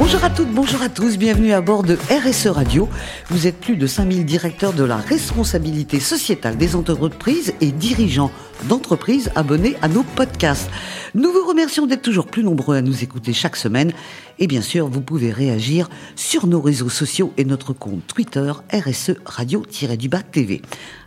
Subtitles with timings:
[0.00, 2.88] Bonjour à toutes, bonjour à tous, bienvenue à bord de RSE Radio.
[3.28, 8.30] Vous êtes plus de 5000 directeurs de la responsabilité sociétale des entreprises et dirigeants
[8.66, 10.70] d'entreprises abonnés à nos podcasts.
[11.14, 13.92] Nous vous remercions d'être toujours plus nombreux à nous écouter chaque semaine.
[14.38, 19.12] Et bien sûr, vous pouvez réagir sur nos réseaux sociaux et notre compte Twitter RSE
[19.24, 20.62] Radio-du-Bas TV.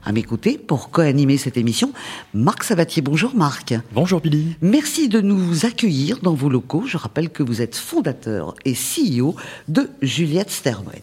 [0.06, 1.94] À m'écouter pour co-animer cette émission,
[2.34, 3.02] Marc Sabatier.
[3.02, 3.74] Bonjour Marc.
[3.94, 4.56] Bonjour Billy.
[4.62, 6.84] Merci de nous accueillir dans vos locaux.
[6.86, 9.36] Je rappelle que vous êtes fondateur et CEO
[9.68, 11.02] de Juliette Sterwen.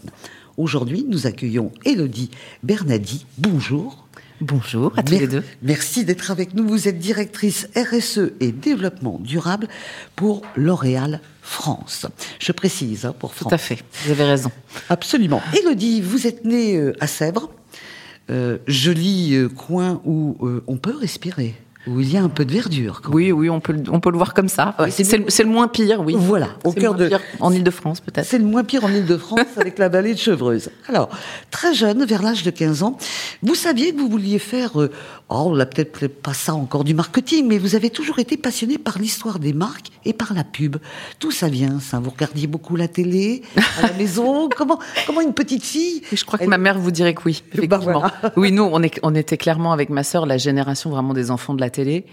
[0.57, 2.31] Aujourd'hui, nous accueillons Elodie
[2.63, 3.25] Bernadi.
[3.39, 4.07] Bonjour.
[4.41, 5.43] Bonjour à tous les deux.
[5.63, 6.67] Merci d'être avec nous.
[6.67, 9.69] Vous êtes directrice RSE et développement durable
[10.17, 12.07] pour L'Oréal France.
[12.39, 13.49] Je précise, hein, pour France.
[13.49, 14.51] Tout à fait, vous avez raison.
[14.89, 15.43] Absolument.
[15.59, 17.51] Elodie, vous êtes née euh, à Sèvres,
[18.31, 21.55] euh, joli euh, coin où on peut respirer
[21.87, 23.01] où il y a un peu de verdure.
[23.11, 24.77] Oui, oui, on peut, on peut le voir comme ça.
[24.91, 26.15] c'est le, moins pire, oui.
[26.17, 27.11] Voilà, au cœur de.
[27.41, 28.27] en Ile-de-France, peut-être.
[28.27, 30.71] C'est le moins pire en Ile-de-France avec la vallée de Chevreuse.
[30.89, 31.09] Alors,
[31.51, 32.99] très jeune, vers l'âge de 15 ans,
[33.43, 34.91] vous saviez que vous vouliez faire, euh,
[35.31, 38.79] oh, on l'a peut-être pas ça encore du marketing, mais vous avez toujours été passionné
[38.79, 40.77] par l'histoire des marques et par la pub.
[41.19, 42.01] Tout ça vient, ça?
[42.01, 43.43] Vous regardiez beaucoup la télé,
[43.79, 44.49] à la maison?
[44.57, 46.03] comment, comment une petite fille.
[46.13, 47.43] Je crois que ma mère vous dirait que oui.
[47.55, 48.05] Bah, effectivement.
[48.37, 51.55] Oui, nous, on, est, on était clairement avec ma sœur la génération vraiment des enfants
[51.55, 52.07] de la télé.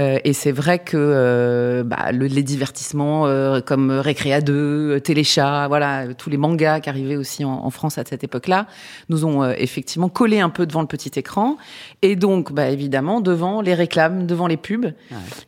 [0.00, 5.68] Euh, et c'est vrai que euh, bah, le, les divertissements euh, comme Récréa 2, Téléchat,
[5.68, 8.66] voilà, tous les mangas qui arrivaient aussi en, en France à cette époque-là,
[9.08, 11.56] nous ont effectivement collé un peu devant le petit écran.
[12.00, 14.92] Et donc, bah, évidemment, devant les réclames, devant les pubs,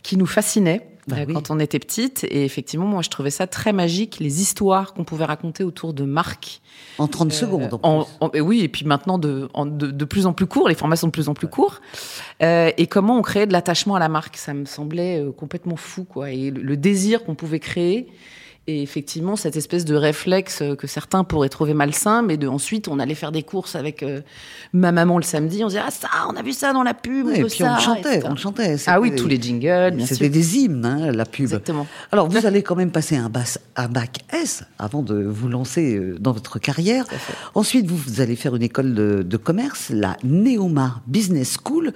[0.03, 0.87] qui nous fascinaient.
[1.07, 2.25] Bah quand on était petite.
[2.25, 6.05] Et effectivement, moi, je trouvais ça très magique, les histoires qu'on pouvait raconter autour de
[6.05, 6.61] marques.
[6.99, 7.79] En 30 euh, secondes.
[7.83, 8.07] En,
[8.41, 11.13] oui, et puis maintenant, de, de, de, plus en plus court, les formats sont de
[11.13, 11.81] plus en plus courts.
[12.43, 15.77] Euh, et comment on créait de l'attachement à la marque, ça me semblait euh, complètement
[15.77, 16.31] fou, quoi.
[16.31, 18.09] Et le désir qu'on pouvait créer.
[18.67, 22.99] Et effectivement, cette espèce de réflexe que certains pourraient trouver malsain, mais de ensuite, on
[22.99, 24.23] allait faire des courses avec euh,
[24.73, 27.29] ma maman le samedi, on disait ah ça, on a vu ça dans la pub,
[27.29, 28.77] et puis on chantait, on chantait.
[28.87, 31.45] Ah oui, tous les jingles, C'était des hymnes, hein, la pub.
[31.45, 31.87] Exactement.
[32.11, 33.31] Alors vous allez quand même passer un,
[33.77, 37.05] un bac S avant de vous lancer euh, dans votre carrière.
[37.55, 41.93] Ensuite, vous, allez faire une école de, commerce, la Neoma Business School.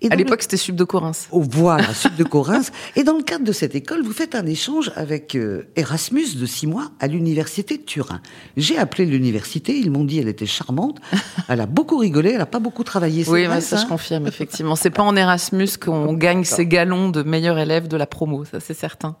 [0.00, 1.26] Et à l'époque, c'était Sub de Corinth.
[1.32, 2.70] Oh, voilà, Sub de Corinth.
[2.94, 6.46] et dans le cadre de cette école, vous faites un échange avec euh, Erasmus de
[6.46, 8.20] six mois à l'université de Turin.
[8.56, 11.00] J'ai appelé l'université, ils m'ont dit elle était charmante,
[11.48, 13.24] elle a beaucoup rigolé, elle a pas beaucoup travaillé.
[13.28, 14.76] Oui, ça, je confirme effectivement.
[14.76, 18.60] C'est pas en Erasmus qu'on gagne ses galons de meilleur élève de la promo, ça
[18.60, 19.16] c'est certain.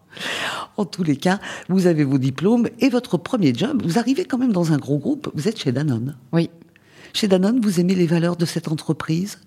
[0.76, 1.38] En tous les cas,
[1.68, 3.82] vous avez vos diplômes et votre premier job.
[3.84, 5.30] Vous arrivez quand même dans un gros groupe.
[5.34, 6.16] Vous êtes chez Danone.
[6.32, 6.50] Oui.
[7.14, 9.38] Chez Danone, vous aimez les valeurs de cette entreprise?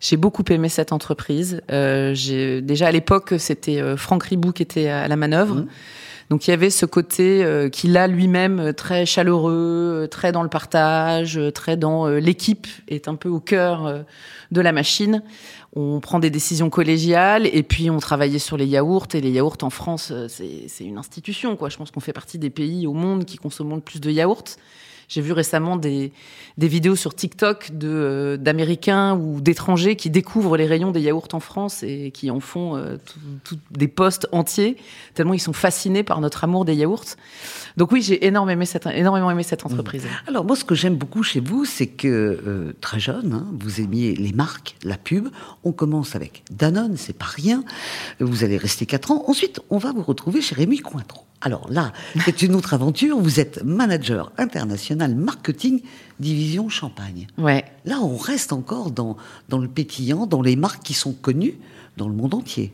[0.00, 1.62] J'ai beaucoup aimé cette entreprise.
[1.70, 5.56] Euh, déjà à l'époque, c'était euh, Franck Ribou qui était à la manœuvre.
[5.56, 5.66] Mmh.
[6.32, 10.32] Donc il y avait ce côté euh, qu'il a lui-même euh, très chaleureux, euh, très
[10.32, 14.02] dans le partage, très dans l'équipe, est un peu au cœur
[14.50, 15.22] de la machine.
[15.76, 19.58] On prend des décisions collégiales et puis on travaillait sur les yaourts et les yaourts
[19.60, 21.68] en France, c'est une institution quoi.
[21.68, 24.56] Je pense qu'on fait partie des pays au monde qui consomment le plus de yaourts.
[25.12, 26.10] J'ai vu récemment des,
[26.56, 31.82] vidéos sur TikTok euh, d'Américains ou d'étrangers qui découvrent les rayons des yaourts en France
[31.82, 32.96] et qui en font euh,
[33.72, 34.78] des posts entiers,
[35.12, 37.04] tellement ils sont fascinés par notre amour des yaourts.
[37.76, 40.04] Donc oui, j'ai énormément aimé cette, entreprise.
[40.04, 40.28] Mmh.
[40.28, 43.82] Alors moi, ce que j'aime beaucoup chez vous, c'est que euh, très jeune, hein, vous
[43.82, 45.28] aimiez les marques, la pub.
[45.62, 47.64] On commence avec Danone, c'est pas rien.
[48.18, 49.24] Vous allez rester quatre ans.
[49.26, 51.26] Ensuite, on va vous retrouver chez Rémi Cointreau.
[51.44, 51.92] Alors là,
[52.24, 53.18] c'est une autre aventure.
[53.18, 55.82] Vous êtes manager international marketing
[56.20, 57.26] division Champagne.
[57.38, 57.64] Ouais.
[57.84, 59.16] Là, on reste encore dans,
[59.48, 61.54] dans le pétillant, dans les marques qui sont connues
[61.96, 62.72] dans le monde entier.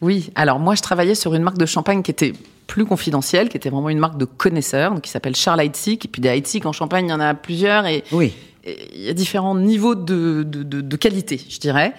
[0.00, 2.32] Oui, alors moi je travaillais sur une marque de champagne qui était
[2.68, 6.04] plus confidentielle, qui était vraiment une marque de connaisseurs, qui s'appelle Charles Heidsieck.
[6.04, 7.86] Et puis des Heidsieck en Champagne, il y en a plusieurs.
[7.86, 8.32] Et, oui
[8.66, 11.92] il y a différents niveaux de, de, de, de qualité, je dirais.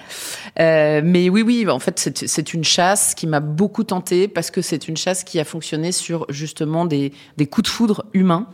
[0.60, 4.62] Euh, mais oui, oui, en fait, c'est une chasse qui m'a beaucoup tenté parce que
[4.62, 8.48] c'est une chasse qui a fonctionné sur justement des, des coups de foudre humains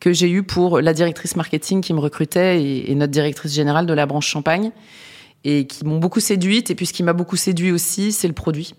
[0.00, 3.86] que j'ai eu pour la directrice marketing qui me recrutait et, et notre directrice générale
[3.86, 4.70] de la branche champagne
[5.44, 6.70] et qui m'ont beaucoup séduite.
[6.70, 8.74] Et puis ce qui m'a beaucoup séduit aussi, c'est le produit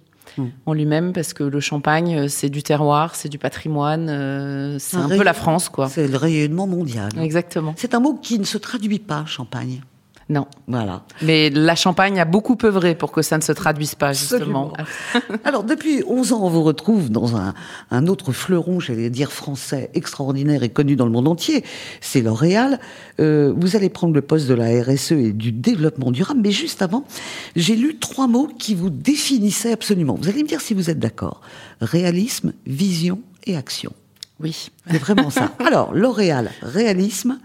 [0.65, 4.97] en lui-même parce que le champagne, euh, c'est du terroir, c'est du patrimoine, euh, c'est
[4.97, 5.89] un, peu la France, quoi.
[5.89, 7.09] C'est le rayonnement mondial.
[7.19, 7.73] Exactement.
[7.77, 9.81] C'est un mot qui ne se traduit pas, champagne.
[10.27, 10.48] Non.
[10.68, 11.04] Voilà.
[11.22, 14.74] Mais la Champagne a beaucoup œuvré pour que ça ne se traduise pas, justement.
[15.44, 17.54] Alors, depuis 11 ans, on vous retrouve dans un,
[17.92, 21.63] un autre fleuron, j'allais dire français, extraordinaire et connu dans le monde entier.
[22.01, 22.80] C'est L'Oréal.
[23.19, 26.39] Euh, vous allez prendre le poste de la RSE et du développement durable.
[26.44, 27.06] Mais juste avant,
[27.56, 30.18] j'ai lu trois mots qui vous définissaient absolument.
[30.19, 31.42] Vous allez me dire si vous êtes d'accord.
[31.81, 33.94] Réalisme, vision et action.
[34.39, 34.72] Oui.
[34.89, 35.51] C'est vraiment ça.
[35.60, 37.38] Alors, L'Oréal, réalisme,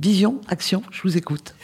[0.00, 1.54] Vision, action, je vous écoute.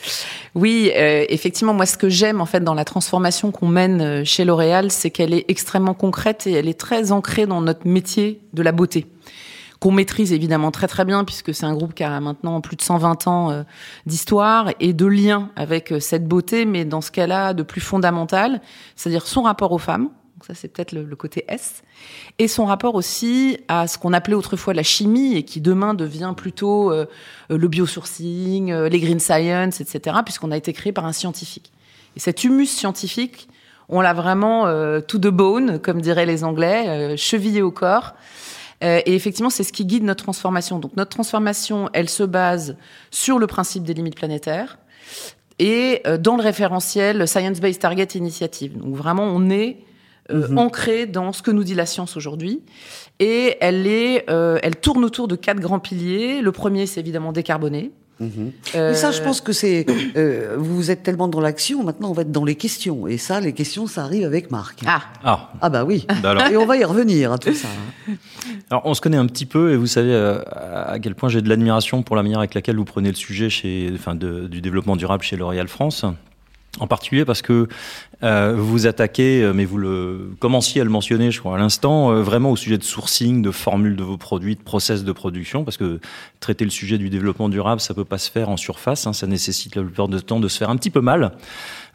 [0.53, 4.23] Oui, euh, effectivement, moi, ce que j'aime en fait dans la transformation qu'on mène euh,
[4.23, 8.39] chez L'Oréal, c'est qu'elle est extrêmement concrète et elle est très ancrée dans notre métier
[8.53, 9.07] de la beauté
[9.79, 12.81] qu'on maîtrise évidemment très très bien puisque c'est un groupe qui a maintenant plus de
[12.81, 13.61] 120 ans euh,
[14.07, 18.61] d'histoire et de lien avec cette beauté, mais dans ce cas-là de plus fondamental,
[18.95, 21.81] c'est-à-dire son rapport aux femmes, donc ça, c'est peut-être le, côté S.
[22.37, 26.35] Et son rapport aussi à ce qu'on appelait autrefois la chimie et qui demain devient
[26.37, 27.07] plutôt euh,
[27.49, 31.71] le biosourcing, euh, les green science, etc., puisqu'on a été créé par un scientifique.
[32.15, 33.49] Et cet humus scientifique,
[33.89, 38.13] on l'a vraiment euh, to the bone, comme diraient les Anglais, chevillé au corps.
[38.81, 40.77] et effectivement, c'est ce qui guide notre transformation.
[40.77, 42.77] Donc notre transformation, elle se base
[43.09, 44.77] sur le principe des limites planétaires
[45.57, 48.77] et dans le référentiel Science Based Target Initiative.
[48.77, 49.77] Donc vraiment, on est
[50.31, 50.57] euh, mhm.
[50.57, 52.61] ancrée dans ce que nous dit la science aujourd'hui.
[53.19, 56.41] Et elle, est, euh, elle tourne autour de quatre grands piliers.
[56.41, 57.91] Le premier, c'est évidemment décarboner.
[58.19, 58.51] Mhm.
[58.75, 58.93] Euh...
[58.95, 59.85] ça, je pense que c'est.
[60.15, 63.07] Euh, vous êtes tellement dans l'action, maintenant on va être dans les questions.
[63.07, 64.79] Et ça, les questions, ça arrive avec Marc.
[64.87, 66.07] Ah, ah, ah bah oui.
[66.23, 67.67] Bah et on va y revenir à tout ça.
[67.67, 68.13] Hein.
[68.71, 71.49] Alors, on se connaît un petit peu, et vous savez à quel point j'ai de
[71.49, 74.95] l'admiration pour la manière avec laquelle vous prenez le sujet chez, enfin, de, du développement
[74.95, 76.03] durable chez L'Oréal France.
[76.79, 77.67] En particulier parce que
[78.23, 81.57] euh, vous vous attaquez, euh, mais vous le commenciez à le mentionner, je crois, à
[81.57, 85.11] l'instant, euh, vraiment au sujet de sourcing, de formule de vos produits, de process de
[85.11, 85.99] production, parce que
[86.39, 89.27] traiter le sujet du développement durable, ça peut pas se faire en surface, hein, ça
[89.27, 91.33] nécessite la plupart du temps de se faire un petit peu mal,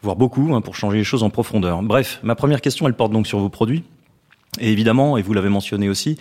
[0.01, 1.81] voire beaucoup, hein, pour changer les choses en profondeur.
[1.81, 3.83] Bref, ma première question, elle porte donc sur vos produits.
[4.59, 6.17] Et évidemment, et vous l'avez mentionné aussi,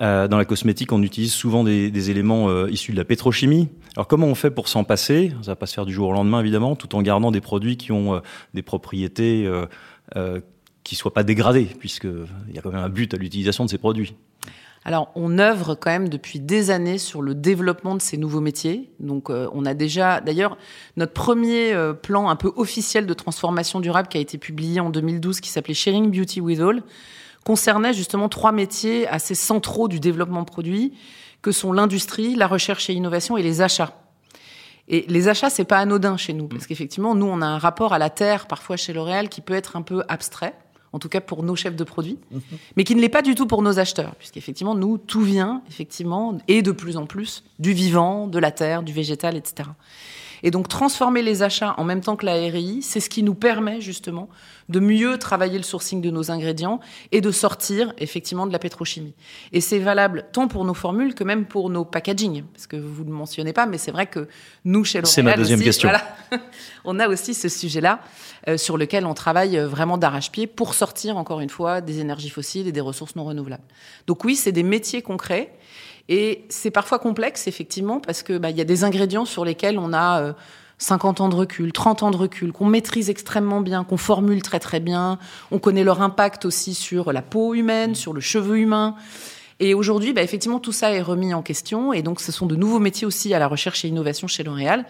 [0.00, 3.68] euh, dans la cosmétique, on utilise souvent des, éléments euh, issus de la pétrochimie.
[3.94, 5.32] Alors comment on fait pour s'en passer?
[5.42, 7.76] Ça va pas se faire du jour au lendemain, évidemment, tout en gardant des produits
[7.76, 8.20] qui ont euh,
[8.54, 9.48] des propriétés
[10.84, 13.78] qui soient pas dégradées, puisqu'il y a quand même un but à l'utilisation de ces
[13.78, 14.14] produits.
[14.84, 18.88] Alors, on œuvre quand même depuis des années sur le développement de ces nouveaux métiers.
[19.00, 20.56] Donc, on a déjà, d'ailleurs,
[20.96, 25.40] notre premier plan un peu officiel de transformation durable qui a été publié en 2012,
[25.40, 26.84] qui s'appelait Sharing Beauty with All,
[27.46, 30.92] concernait justement trois métiers assez centraux du développement produit,
[31.42, 33.94] que sont l'industrie, la recherche et l'innovation et les achats.
[34.88, 37.92] Et les achats, c'est pas anodin chez nous, parce qu'effectivement, nous, on a un rapport
[37.92, 40.54] à la terre, parfois chez L'Oréal, qui peut être un peu abstrait,
[40.92, 42.18] en tout cas pour nos chefs de produits,
[42.76, 46.38] mais qui ne l'est pas du tout pour nos acheteurs, puisqu'effectivement, nous, tout vient, effectivement,
[46.48, 49.68] et de plus en plus, du vivant, de la terre, du végétal, etc.
[50.42, 53.34] Et donc transformer les achats en même temps que la RI, c'est ce qui nous
[53.34, 54.28] permet justement
[54.68, 56.80] de mieux travailler le sourcing de nos ingrédients
[57.12, 59.14] et de sortir effectivement de la pétrochimie.
[59.52, 63.04] Et c'est valable tant pour nos formules que même pour nos packaging, parce que vous
[63.04, 64.28] ne mentionnez pas, mais c'est vrai que
[64.64, 65.90] nous chez L'Oréal, c'est ma deuxième question.
[66.84, 68.00] on a aussi ce sujet-là
[68.48, 72.30] euh, sur lequel on travaille euh, vraiment d'arrache-pied pour sortir encore une fois des énergies
[72.30, 73.64] fossiles et des ressources non renouvelables.
[74.06, 75.52] Donc oui, c'est des métiers concrets
[76.08, 79.92] et c'est parfois complexe, effectivement, parce que bah, y a des ingrédients sur lesquels on
[79.92, 80.34] a
[80.78, 84.42] 50 euh, ans de recul, 30 ans de recul, qu'on maîtrise extrêmement bien, qu'on formule
[84.42, 85.18] très très bien.
[85.50, 88.94] On connaît leur impact aussi sur la peau humaine, sur le cheveu humain.
[89.58, 91.92] Et aujourd'hui, bah, effectivement, tout ça est remis en question.
[91.92, 94.84] Et donc, ce sont de nouveaux métiers aussi à la recherche et innovation chez L'Oréal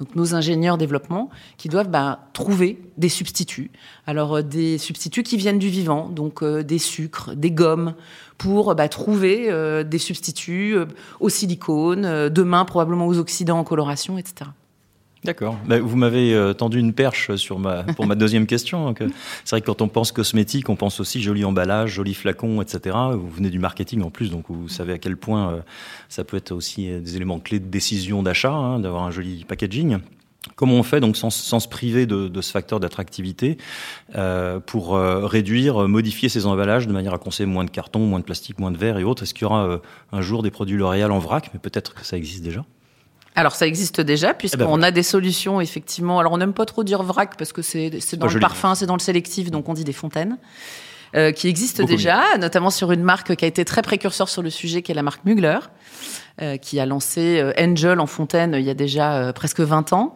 [0.00, 1.28] donc nos ingénieurs développement,
[1.58, 3.70] qui doivent bah, trouver des substituts.
[4.06, 7.94] Alors euh, des substituts qui viennent du vivant, donc euh, des sucres, des gommes,
[8.38, 10.74] pour bah, trouver euh, des substituts
[11.20, 14.50] au silicone, demain probablement aux oxydants en coloration, etc.
[15.22, 15.58] D'accord.
[15.66, 17.30] Bah, vous m'avez euh, tendu une perche
[17.96, 18.88] pour ma deuxième question.
[18.88, 19.08] Euh,
[19.44, 22.96] c'est vrai que quand on pense cosmétique, on pense aussi joli emballage, joli flacon, etc.
[23.12, 25.60] Vous venez du marketing en plus, donc vous savez à quel point euh,
[26.08, 29.98] ça peut être aussi des éléments clés de décision d'achat, hein, d'avoir un joli packaging.
[30.56, 33.58] Comment on fait donc sans, se priver de, ce facteur d'attractivité
[34.14, 38.24] euh, pour réduire, modifier ces emballages de manière à consommer moins de carton, moins de
[38.24, 39.24] plastique, moins de verre et autres?
[39.24, 39.80] Est-ce qu'il y aura
[40.12, 42.64] un jour des produits L'Oréal en vrac Mais peut-être que ça existe déjà?
[43.36, 46.18] Alors ça existe déjà puisqu'on eh ben a des solutions effectivement.
[46.18, 48.96] Alors on n'aime pas trop dire vrac parce que c'est dans le parfum, c'est dans
[48.96, 50.36] le sélectif, donc on dit des fontaines.
[51.16, 54.50] Euh, qui existent déjà, notamment sur une marque qui a été très précurseur sur le
[54.50, 55.58] sujet, qui est la marque Mugler,
[56.40, 60.14] euh, qui a lancé euh, Angel en fontaine il y a déjà presque 20 ans.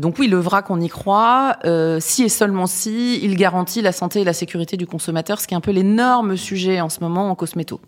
[0.00, 1.58] Donc oui, le vrac, on y croit.
[2.00, 5.54] si et seulement si, il garantit la santé et la sécurité du consommateur, ce qui
[5.54, 7.80] est un peu l'énorme sujet en ce moment en cosméto.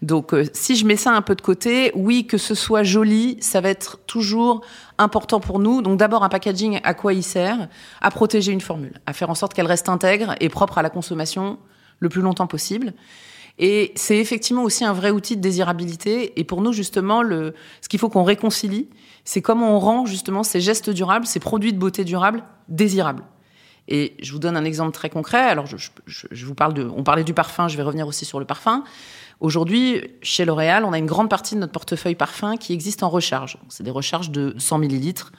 [0.00, 3.36] Donc, euh, si je mets ça un peu de côté, oui, que ce soit joli,
[3.40, 4.60] ça va être toujours
[4.96, 5.82] important pour nous.
[5.82, 7.68] Donc, d'abord, un packaging, à quoi il sert?
[8.00, 10.90] À protéger une formule, à faire en sorte qu'elle reste intègre et propre à la
[10.90, 11.58] consommation
[11.98, 12.92] le plus longtemps possible.
[13.58, 16.38] Et c'est effectivement aussi un vrai outil de désirabilité.
[16.38, 18.88] Et pour nous, justement, le, ce qu'il faut qu'on réconcilie,
[19.24, 23.24] c'est comment on rend justement ces gestes durables, ces produits de beauté durables désirables.
[23.88, 25.40] Et je vous donne un exemple très concret.
[25.40, 28.44] Alors, je, vous parle de, on parlait du parfum, je vais revenir aussi sur le
[28.44, 28.84] parfum.
[29.40, 33.08] Aujourd'hui, chez L'Oréal, on a une grande partie de notre portefeuille parfum qui existe en
[33.08, 33.56] recharge.
[33.68, 35.32] C'est des recharges de 100 millilitres.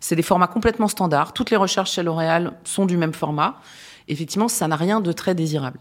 [0.00, 1.34] C'est des formats complètement standards.
[1.34, 3.60] Toutes les recharges chez L'Oréal sont du même format.
[4.08, 5.78] Effectivement, ça n'a rien de très désirable.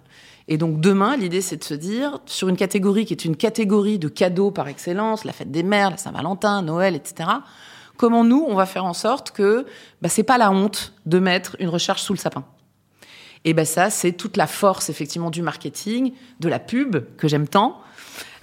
[0.50, 4.00] Et donc demain, l'idée, c'est de se dire, sur une catégorie qui est une catégorie
[4.00, 7.30] de cadeaux par excellence, la fête des mères, la Saint-Valentin, Noël, etc.,
[8.00, 9.66] comment nous, on va faire en sorte que
[10.02, 12.46] bah, c'est pas la honte de mettre une recharge sous le sapin.
[13.44, 17.48] Et ben ça, c'est toute la force effectivement du marketing, de la pub que j'aime
[17.48, 17.82] tant,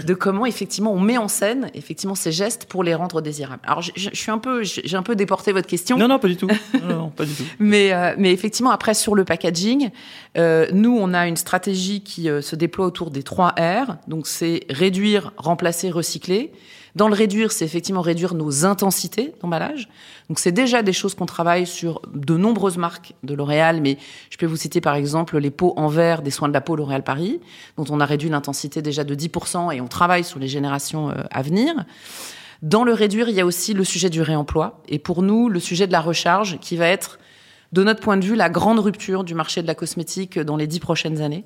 [0.05, 3.63] de comment effectivement on met en scène effectivement ces gestes pour les rendre désirables.
[3.65, 5.97] Alors je, suis un peu, j'ai un peu déporté votre question.
[5.97, 6.49] Non non pas du tout.
[6.83, 7.45] non, pas du tout.
[7.59, 9.91] mais euh, mais effectivement après sur le packaging,
[10.37, 13.97] euh, nous on a une stratégie qui euh, se déploie autour des trois R.
[14.07, 16.53] Donc c'est réduire, remplacer, recycler.
[16.97, 19.87] Dans le réduire, c'est effectivement réduire nos intensités d'emballage.
[20.31, 23.99] Donc c'est déjà des choses qu'on travaille sur de nombreuses marques de L'Oréal, mais
[24.31, 26.75] je peux vous citer par exemple les pots en verre des soins de la peau
[26.75, 27.39] L'Oréal Paris,
[27.77, 31.23] dont on a réduit l'intensité déjà de 10% et on travaille sur les générations euh,
[31.31, 31.85] à venir.
[32.63, 34.81] Dans le réduire, il y a aussi le sujet du réemploi.
[34.89, 37.19] Et pour nous, le sujet de la recharge, qui va être,
[37.73, 40.67] de notre point de vue, la grande rupture du marché de la cosmétique dans les
[40.67, 41.45] dix prochaines années.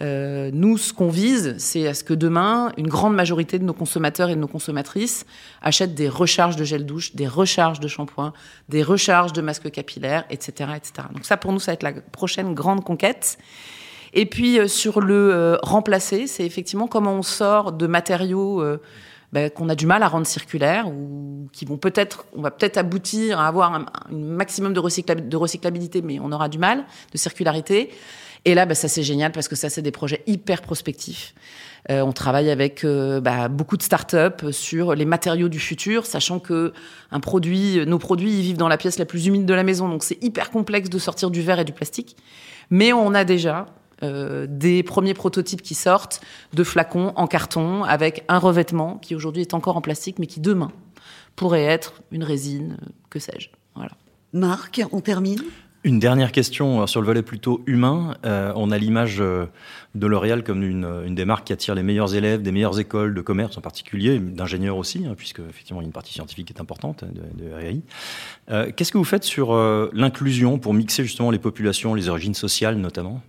[0.00, 3.72] Euh, nous, ce qu'on vise, c'est à ce que demain, une grande majorité de nos
[3.72, 5.26] consommateurs et de nos consommatrices
[5.60, 8.32] achètent des recharges de gel douche, des recharges de shampoing,
[8.68, 11.08] des recharges de masques capillaires, etc., etc.
[11.12, 13.38] Donc ça, pour nous, ça va être la prochaine grande conquête.
[14.14, 18.62] Et puis euh, sur le euh, remplacer, c'est effectivement comment on sort de matériaux
[19.32, 22.78] ben, qu'on a du mal à rendre circulaires ou qui vont peut-être, on va peut-être
[22.78, 27.90] aboutir à avoir un, maximum de recyclabilité, mais on aura du mal de circularité
[28.48, 31.34] et là, bah, ça c'est génial parce que ça c'est des projets hyper prospectifs.
[31.90, 36.38] Euh, on travaille avec euh, bah, beaucoup de startups sur les matériaux du futur, sachant
[36.38, 36.72] que
[37.12, 40.16] nos produits ils vivent dans la pièce la plus humide de la maison, donc c'est
[40.24, 42.16] hyper complexe de sortir du verre et du plastique.
[42.70, 43.66] Mais on a déjà
[44.02, 46.22] euh, des premiers prototypes qui sortent
[46.54, 50.40] de flacons en carton avec un revêtement qui aujourd'hui est encore en plastique, mais qui
[50.40, 50.72] demain
[51.36, 52.78] pourrait être une résine,
[53.10, 53.50] que sais-je.
[53.74, 53.92] Voilà.
[54.32, 55.42] Marc, on termine?
[55.84, 58.16] Une dernière question euh, sur le volet plutôt humain.
[58.24, 59.46] Euh, on a l'image euh,
[59.94, 63.20] de L'Oréal comme une, des marques qui attire les meilleurs élèves des meilleures écoles de
[63.20, 67.52] commerce en particulier, d'ingénieurs aussi, hein, puisque effectivement une partie scientifique est importante de, de
[67.52, 68.72] RAI.
[68.72, 69.54] Qu'est-ce que vous faites sur
[69.92, 73.20] l'inclusion pour mixer justement les populations, les origines sociales notamment?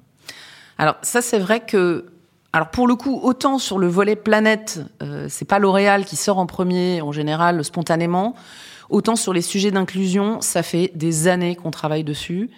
[0.78, 2.06] Alors ça c'est vrai que
[2.54, 4.82] alors pour le coup, autant sur le volet planète,
[5.28, 8.36] c'est pas L'Oréal qui sort en premier en général spontanément.
[8.90, 12.50] Autant sur les sujets d'inclusion, ça fait des années qu'on travaille dessus.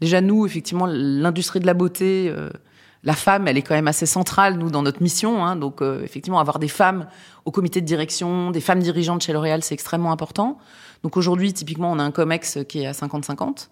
[0.00, 2.48] Déjà, nous, effectivement, l'industrie de la beauté, euh,
[3.02, 5.44] la femme, elle est quand même assez centrale, nous, dans notre mission.
[5.44, 5.56] Hein.
[5.56, 7.06] donc, euh, effectivement, avoir des femmes
[7.44, 10.58] au comité de direction, des femmes dirigeantes chez L'Oréal, c'est extrêmement important.
[11.02, 13.68] Donc aujourd'hui, typiquement, on a un COMEX qui est à 50-50.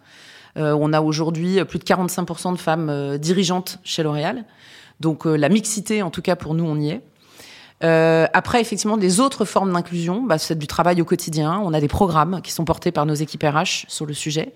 [0.56, 4.44] Euh, on a aujourd'hui plus de 45% de femmes dirigeantes chez L'Oréal.
[5.00, 7.02] Donc la mixité, en tout cas pour nous, on y est.
[7.84, 11.60] Euh, après, effectivement, des autres formes d'inclusion, bah, c'est du travail au quotidien.
[11.64, 14.52] On a des programmes qui sont portés par nos équipes RH sur le sujet.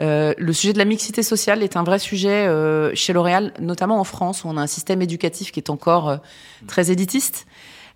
[0.00, 3.98] Euh, le sujet de la mixité sociale est un vrai sujet euh, chez L'Oréal, notamment
[3.98, 6.16] en France, où on a un système éducatif qui est encore euh,
[6.66, 7.46] très élitiste.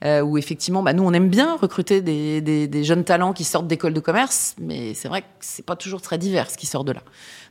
[0.02, 3.45] Euh, où effectivement, bah, nous, on aime bien recruter des, des, des jeunes talents qui
[3.45, 6.64] sortent d'écoles de commerce, mais c'est vrai que c'est pas toujours très divers ce qui
[6.64, 7.02] sort de là.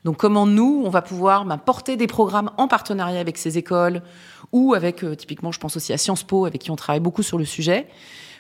[0.04, 4.02] Donc, comment nous, on va pouvoir bah, porter des programmes en partenariat avec ces écoles
[4.52, 7.22] ou avec, euh, typiquement, je pense aussi à Sciences Po, avec qui on travaille beaucoup
[7.22, 7.88] sur le sujet,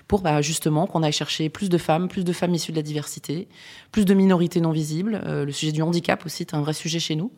[0.09, 2.81] pour bah, justement qu'on aille chercher plus de femmes, plus de femmes issues de la
[2.81, 3.47] diversité,
[3.91, 5.21] plus de minorités non visibles.
[5.23, 7.31] Euh, le sujet du handicap aussi est un vrai sujet chez nous.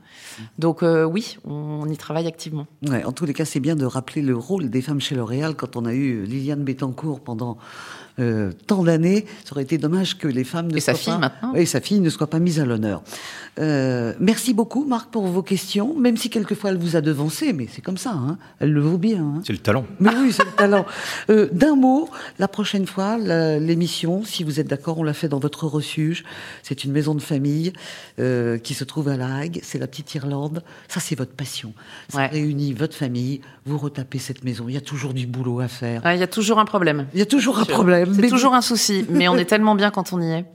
[0.57, 2.65] Donc euh, oui, on, y travaille activement.
[2.89, 5.75] En tous les cas, c'est bien de rappeler le rôle des femmes chez L'Oréal quand
[5.75, 7.57] on a eu Liliane Bettencourt pendant
[8.19, 9.25] euh, tant d'années.
[9.45, 11.53] Ça aurait été dommage que les femmes ne et soient sa fille pas, maintenant.
[11.55, 13.01] et sa fille ne soit pas mise à l'honneur.
[13.59, 15.95] Euh, merci beaucoup, Marc, pour vos questions.
[15.97, 18.11] Même si quelquefois elle vous a devancé, mais c'est comme ça.
[18.11, 18.37] Hein.
[18.59, 19.21] Elle le vaut bien.
[19.23, 19.41] Hein.
[19.45, 19.85] C'est le talent.
[19.99, 20.85] Mais oui, c'est le talent.
[21.29, 25.39] Euh, D'un mot, la prochaine fois, l'émission, si vous êtes d'accord, on l'a fait dans
[25.39, 26.23] votre refuge.
[26.63, 27.73] C'est une maison de famille
[28.19, 29.59] euh, qui se trouve à La Hague.
[29.63, 30.63] C'est la petite Irlande.
[30.87, 31.73] Ça, c'est votre passion.
[32.09, 32.27] Ça Ouais.
[32.27, 33.41] réunit votre famille.
[33.65, 34.65] Vous retapez cette maison.
[34.67, 36.03] Il y a toujours du boulot à faire.
[36.05, 37.07] Ouais, Il y a toujours un problème.
[37.13, 38.00] Il y a toujours un problème.
[38.13, 40.45] C'est toujours un souci, mais on est tellement bien quand on y est.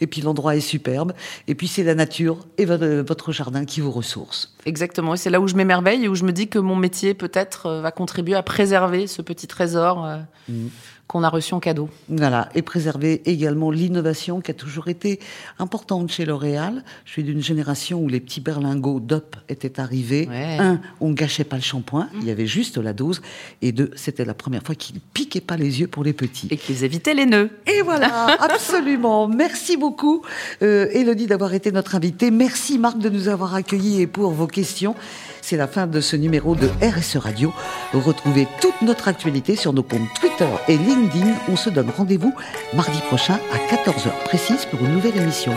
[0.00, 1.12] Et puis l'endroit est superbe.
[1.46, 4.56] Et puis c'est la nature et votre jardin qui vous ressource.
[4.66, 5.14] Exactement.
[5.14, 7.66] Et c'est là où je m'émerveille et où je me dis que mon métier peut-être
[7.66, 10.04] euh, va contribuer à préserver ce petit trésor.
[10.04, 10.68] Euh, mmh
[11.12, 11.90] qu'on a reçu en cadeau.
[12.08, 15.20] Voilà, et préserver également l'innovation qui a toujours été
[15.58, 16.84] importante chez L'Oréal.
[17.04, 20.26] Je suis d'une génération où les petits berlingots DOP étaient arrivés.
[20.32, 23.20] Un, on gâchait pas le shampoing, il y avait juste la dose.
[23.60, 26.48] Et deux, c'était la première fois qu'ils piquaient pas les yeux pour les petits.
[26.50, 27.50] Et qu'ils évitaient les nœuds.
[27.66, 29.28] Et voilà, absolument.
[29.28, 30.22] Merci beaucoup,
[30.62, 32.30] euh, Elodie, d'avoir été notre invitée.
[32.30, 34.94] Merci, Marc, de nous avoir accueillis et pour vos questions.
[35.42, 37.52] C'est la fin de ce numéro de RSE Radio.
[37.92, 41.34] Retrouvez toute notre actualité sur nos comptes Twitter et LinkedIn.
[41.48, 42.32] On se donne rendez-vous
[42.74, 45.52] mardi prochain à 14h précise pour une nouvelle émission.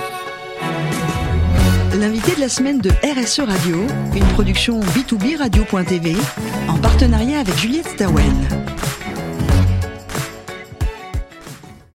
[1.93, 3.77] L'invité de la semaine de RSE Radio,
[4.15, 6.15] une production B2B Radio.tv
[6.67, 8.25] en partenariat avec Juliette Stawell.